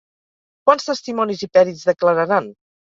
[0.69, 2.55] Quants testimonis i pèrits declararan?